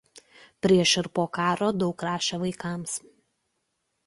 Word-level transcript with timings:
Prieš 0.65 0.93
ir 1.01 1.09
po 1.19 1.25
karo 1.37 1.69
daug 1.83 2.07
rašė 2.09 2.41
vaikams. 2.45 2.97